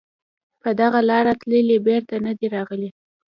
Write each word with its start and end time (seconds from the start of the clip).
په 0.61 0.69
دغه 0.81 0.99
لاره 1.09 1.33
تللي 1.41 1.77
بېرته 1.87 2.15
نه 2.25 2.31
دي 2.37 2.47
راغلي 2.55 2.89